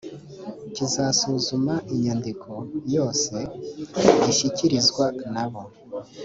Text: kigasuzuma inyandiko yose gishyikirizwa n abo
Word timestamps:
kigasuzuma 0.75 1.73
inyandiko 1.93 2.51
yose 2.95 3.35
gishyikirizwa 4.23 5.05
n 5.33 5.35
abo 5.45 5.61